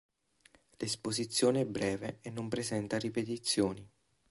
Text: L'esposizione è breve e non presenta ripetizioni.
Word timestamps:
L'esposizione 0.77 1.61
è 1.61 1.65
breve 1.67 2.17
e 2.21 2.31
non 2.31 2.49
presenta 2.49 2.97
ripetizioni. 2.97 3.87